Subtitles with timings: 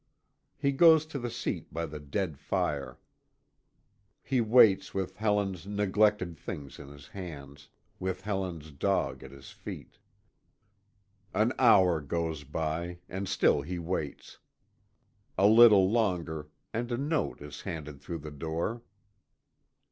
[0.57, 2.97] He goes to the seat by the dead fire.
[4.23, 9.99] He waits with Helen's neglected things in his hands with Helen's dog at his feet.
[11.35, 14.39] An hour goes by, and still he waits
[15.37, 18.81] a little longer, and a note is handed through the door.